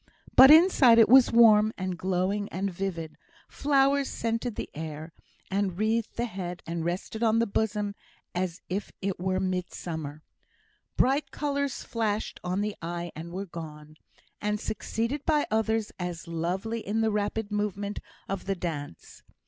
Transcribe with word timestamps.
But 0.35 0.49
inside 0.49 0.97
it 0.97 1.07
was 1.07 1.31
warm, 1.31 1.73
and 1.77 1.95
glowing, 1.95 2.49
and 2.49 2.71
vivid; 2.71 3.17
flowers 3.47 4.09
scented 4.09 4.55
the 4.55 4.67
air, 4.73 5.13
and 5.51 5.77
wreathed 5.77 6.15
the 6.17 6.25
head, 6.25 6.63
and 6.65 6.83
rested 6.83 7.21
on 7.21 7.37
the 7.37 7.45
bosom, 7.45 7.93
as 8.33 8.61
if 8.67 8.91
it 9.03 9.19
were 9.19 9.39
midsummer. 9.39 10.23
Bright 10.97 11.29
colours 11.29 11.83
flashed 11.83 12.39
on 12.43 12.61
the 12.61 12.75
eye 12.81 13.11
and 13.15 13.31
were 13.31 13.45
gone, 13.45 13.95
and 14.41 14.59
succeeded 14.59 15.23
by 15.23 15.45
others 15.51 15.91
as 15.99 16.27
lovely 16.27 16.79
in 16.79 17.01
the 17.01 17.11
rapid 17.11 17.51
movement 17.51 17.99
of 18.27 18.45
the 18.45 18.55
dance. 18.55 19.21